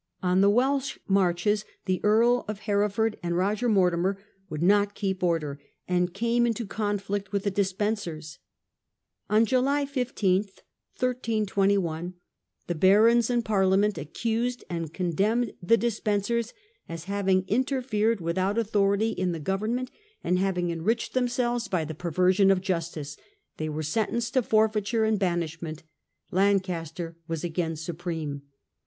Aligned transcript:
On 0.23 0.41
the 0.41 0.49
Welsh 0.49 0.97
marches 1.07 1.63
the 1.85 2.01
Earl 2.03 2.43
of 2.47 2.61
Hereford 2.61 3.19
and 3.21 3.37
Roger 3.37 3.69
Mortimer 3.69 4.17
would 4.49 4.63
not 4.63 4.95
keep 4.95 5.21
order, 5.21 5.61
and 5.87 6.11
came 6.11 6.47
into 6.47 6.65
conflict 6.65 7.31
with 7.31 7.43
the 7.43 7.51
Despensers. 7.51 8.39
On 9.29 9.45
July 9.45 9.85
15, 9.85 10.41
132 10.99 11.79
1, 11.79 12.13
the 12.65 12.73
barons 12.73 13.29
in 13.29 13.43
Parliament 13.43 13.99
accused 13.99 14.63
and 14.71 14.91
condemned 14.91 15.53
the 15.61 15.77
Despensers 15.77 16.51
as 16.89 17.03
having 17.03 17.47
interfered 17.47 18.19
without 18.21 18.57
authority 18.57 19.09
in 19.11 19.31
tlie 19.31 19.43
government 19.43 19.91
and 20.23 20.39
having 20.39 20.71
enriched 20.71 21.13
them 21.13 21.25
I02 21.25 21.29
THE 21.29 21.29
king's 21.33 21.37
RULE. 21.39 21.45
selves 21.59 21.67
by 21.67 21.85
the 21.85 21.93
perversion 21.93 22.49
of 22.49 22.59
justice. 22.61 23.17
They 23.57 23.69
were 23.69 23.83
sentenced 23.83 24.33
to 24.33 24.41
forfeiture 24.41 25.03
and 25.05 25.19
banishment. 25.19 25.83
Lancaster 26.31 27.17
was 27.27 27.43
again 27.43 27.75
supreme. 27.75 28.41